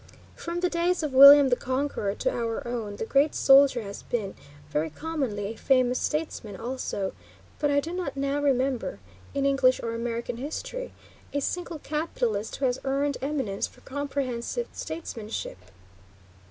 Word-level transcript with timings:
From 0.35 0.61
the 0.61 0.67
days 0.71 1.03
of 1.03 1.13
William 1.13 1.49
the 1.49 1.55
Conqueror 1.55 2.15
to 2.15 2.31
our 2.33 2.67
own, 2.67 2.95
the 2.95 3.05
great 3.05 3.35
soldier 3.35 3.83
has 3.83 4.01
been, 4.01 4.33
very 4.71 4.89
commonly, 4.89 5.53
a 5.53 5.55
famous 5.55 5.99
statesman 5.99 6.55
also, 6.55 7.13
but 7.59 7.69
I 7.69 7.79
do 7.79 7.93
not 7.93 8.17
now 8.17 8.41
remember, 8.41 8.97
in 9.35 9.45
English 9.45 9.79
or 9.83 9.93
American 9.93 10.37
history, 10.37 10.91
a 11.35 11.39
single 11.39 11.77
capitalist 11.77 12.55
who 12.55 12.65
has 12.65 12.81
earned 12.83 13.19
eminence 13.21 13.67
for 13.67 13.81
comprehensive 13.81 14.69
statesmanship. 14.73 15.59